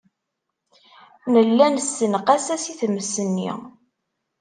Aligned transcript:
Nella 1.33 1.65
nessenqas-as 1.73 2.63
i 2.71 2.73
tmes-nni. 2.79 3.51